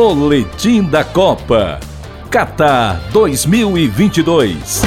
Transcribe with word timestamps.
Boletim 0.00 0.84
da 0.84 1.02
Copa. 1.02 1.80
Qatar 2.30 3.00
2022. 3.12 4.82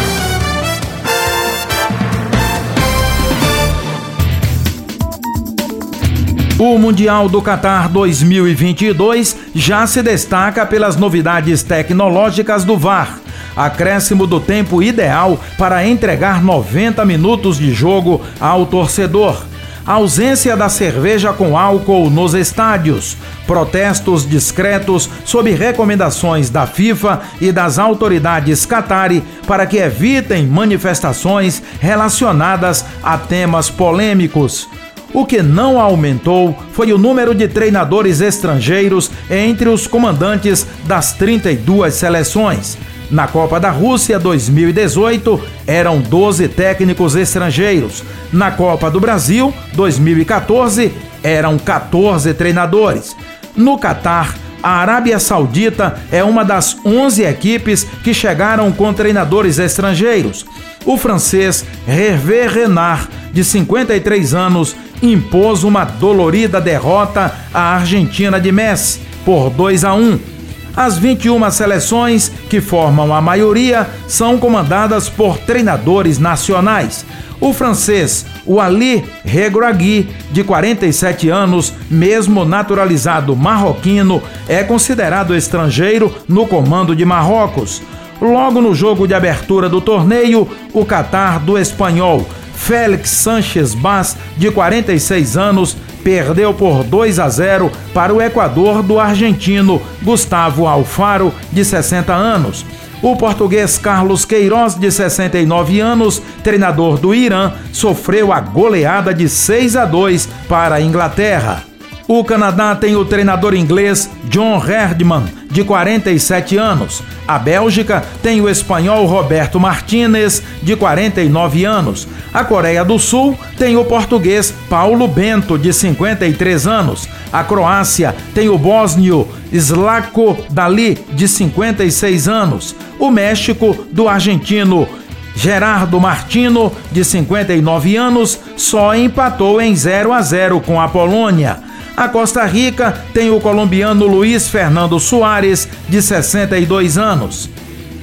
O 6.57 6.77
Mundial 6.77 7.27
do 7.27 7.41
Qatar 7.41 7.89
2022 7.89 9.35
já 9.53 9.85
se 9.85 10.01
destaca 10.01 10.65
pelas 10.65 10.95
novidades 10.95 11.61
tecnológicas 11.61 12.63
do 12.63 12.77
VAR. 12.77 13.19
Acréscimo 13.53 14.25
do 14.25 14.39
tempo 14.39 14.81
ideal 14.81 15.37
para 15.57 15.85
entregar 15.85 16.41
90 16.41 17.03
minutos 17.03 17.57
de 17.57 17.73
jogo 17.73 18.21
ao 18.39 18.65
torcedor 18.65 19.50
ausência 19.85 20.55
da 20.55 20.69
cerveja 20.69 21.33
com 21.33 21.57
álcool 21.57 22.09
nos 22.09 22.33
estádios, 22.33 23.17
protestos 23.47 24.27
discretos 24.27 25.09
sob 25.25 25.51
recomendações 25.51 26.49
da 26.49 26.65
FIFA 26.65 27.21
e 27.39 27.51
das 27.51 27.79
autoridades 27.79 28.65
catari 28.65 29.23
para 29.47 29.65
que 29.65 29.77
evitem 29.77 30.45
manifestações 30.47 31.61
relacionadas 31.79 32.85
a 33.03 33.17
temas 33.17 33.69
polêmicos. 33.69 34.67
O 35.13 35.25
que 35.25 35.41
não 35.41 35.79
aumentou 35.79 36.57
foi 36.71 36.93
o 36.93 36.97
número 36.97 37.35
de 37.35 37.47
treinadores 37.47 38.21
estrangeiros 38.21 39.11
entre 39.29 39.67
os 39.67 39.85
comandantes 39.85 40.65
das 40.85 41.11
32 41.13 41.93
seleções. 41.93 42.77
Na 43.11 43.27
Copa 43.27 43.59
da 43.59 43.69
Rússia 43.69 44.17
2018, 44.17 45.43
eram 45.67 45.99
12 45.99 46.47
técnicos 46.47 47.13
estrangeiros. 47.17 48.05
Na 48.31 48.51
Copa 48.51 48.89
do 48.89 49.01
Brasil 49.01 49.53
2014, 49.73 50.93
eram 51.21 51.59
14 51.59 52.33
treinadores. 52.33 53.13
No 53.53 53.77
Catar, 53.77 54.33
a 54.63 54.77
Arábia 54.77 55.19
Saudita 55.19 55.99
é 56.09 56.23
uma 56.23 56.45
das 56.45 56.77
11 56.85 57.23
equipes 57.23 57.85
que 58.01 58.13
chegaram 58.13 58.71
com 58.71 58.93
treinadores 58.93 59.59
estrangeiros. 59.59 60.45
O 60.85 60.97
francês 60.97 61.65
Hervé 61.85 62.47
Renard, 62.47 63.09
de 63.33 63.43
53 63.43 64.33
anos, 64.33 64.73
impôs 65.03 65.63
uma 65.65 65.83
dolorida 65.83 66.61
derrota 66.61 67.33
à 67.53 67.75
Argentina 67.75 68.39
de 68.39 68.53
Messi 68.53 69.01
por 69.25 69.49
2 69.49 69.83
a 69.83 69.93
1 69.93 70.30
as 70.75 70.97
21 70.97 71.49
seleções, 71.51 72.31
que 72.49 72.61
formam 72.61 73.13
a 73.13 73.21
maioria, 73.21 73.87
são 74.07 74.37
comandadas 74.37 75.09
por 75.09 75.37
treinadores 75.37 76.17
nacionais. 76.17 77.05
O 77.39 77.53
francês 77.53 78.25
Wally 78.47 79.03
Regragui, 79.25 80.07
de 80.31 80.43
47 80.43 81.29
anos, 81.29 81.73
mesmo 81.89 82.45
naturalizado 82.45 83.35
marroquino, 83.35 84.21
é 84.47 84.63
considerado 84.63 85.35
estrangeiro 85.35 86.13
no 86.27 86.47
comando 86.47 86.95
de 86.95 87.03
Marrocos. 87.03 87.81
Logo 88.21 88.61
no 88.61 88.75
jogo 88.75 89.07
de 89.07 89.15
abertura 89.15 89.67
do 89.67 89.81
torneio, 89.81 90.47
o 90.71 90.85
Catar 90.85 91.39
do 91.39 91.57
espanhol 91.57 92.23
Félix 92.65 93.09
Sanches 93.09 93.73
Bas, 93.73 94.15
de 94.37 94.51
46 94.51 95.35
anos, 95.35 95.75
perdeu 96.03 96.53
por 96.53 96.83
2 96.83 97.19
a 97.19 97.27
0 97.27 97.71
para 97.93 98.13
o 98.13 98.21
Equador 98.21 98.83
do 98.83 98.99
argentino 98.99 99.81
Gustavo 100.03 100.67
Alfaro, 100.67 101.33
de 101.51 101.65
60 101.65 102.13
anos. 102.13 102.65
O 103.01 103.15
português 103.15 103.79
Carlos 103.79 104.25
Queiroz, 104.25 104.75
de 104.75 104.91
69 104.91 105.79
anos, 105.79 106.21
treinador 106.43 106.99
do 106.99 107.15
Irã, 107.15 107.53
sofreu 107.73 108.31
a 108.31 108.39
goleada 108.39 109.11
de 109.11 109.27
6 109.27 109.75
a 109.75 109.85
2 109.85 110.29
para 110.47 110.75
a 110.75 110.81
Inglaterra. 110.81 111.70
O 112.07 112.23
Canadá 112.23 112.75
tem 112.75 112.95
o 112.95 113.05
treinador 113.05 113.53
inglês 113.53 114.09
John 114.25 114.61
Herdman, 114.63 115.23
de 115.49 115.63
47 115.63 116.57
anos. 116.57 117.03
A 117.27 117.37
Bélgica 117.37 118.03
tem 118.21 118.41
o 118.41 118.49
espanhol 118.49 119.05
Roberto 119.05 119.59
Martínez, 119.59 120.41
de 120.61 120.75
49 120.75 121.63
anos. 121.63 122.07
A 122.33 122.43
Coreia 122.43 122.83
do 122.83 122.97
Sul 122.97 123.37
tem 123.57 123.77
o 123.77 123.85
português 123.85 124.53
Paulo 124.69 125.07
Bento, 125.07 125.57
de 125.57 125.71
53 125.71 126.67
anos. 126.67 127.07
A 127.31 127.43
Croácia 127.43 128.15
tem 128.33 128.49
o 128.49 128.57
bósnio 128.57 129.27
Slako 129.51 130.37
Dali, 130.49 130.97
de 131.13 131.27
56 131.27 132.27
anos. 132.27 132.75
O 132.99 133.09
México, 133.09 133.85
do 133.91 134.07
argentino 134.07 134.87
Gerardo 135.35 135.99
Martino, 135.99 136.71
de 136.91 137.03
59 137.03 137.95
anos, 137.95 138.39
só 138.57 138.93
empatou 138.93 139.61
em 139.61 139.75
0 139.75 140.13
a 140.13 140.21
0 140.21 140.59
com 140.59 140.79
a 140.79 140.87
Polônia. 140.87 141.70
A 141.95 142.07
Costa 142.07 142.45
Rica 142.45 143.03
tem 143.13 143.29
o 143.29 143.39
colombiano 143.39 144.07
Luiz 144.07 144.47
Fernando 144.47 144.99
Soares, 144.99 145.67
de 145.87 146.01
62 146.01 146.97
anos. 146.97 147.49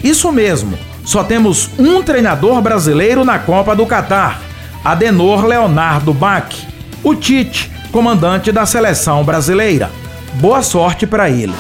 Isso 0.02 0.30
mesmo, 0.30 0.78
só 1.04 1.24
temos 1.24 1.70
um 1.78 2.02
treinador 2.02 2.60
brasileiro 2.60 3.24
na 3.24 3.38
Copa 3.38 3.74
do 3.74 3.86
Catar, 3.86 4.40
Adenor 4.84 5.44
Leonardo 5.44 6.12
Bach, 6.12 6.54
o 7.02 7.14
Tite, 7.14 7.70
comandante 7.90 8.52
da 8.52 8.66
seleção 8.66 9.24
brasileira. 9.24 9.90
Boa 10.34 10.62
sorte 10.62 11.06
para 11.06 11.30
ele. 11.30 11.54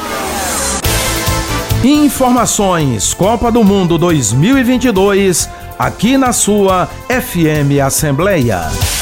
Informações 1.82 3.14
Copa 3.14 3.50
do 3.50 3.64
Mundo 3.64 3.96
2022 3.98 5.48
aqui 5.78 6.18
na 6.18 6.32
sua 6.32 6.88
FM 7.08 7.80
Assembleia. 7.84 8.97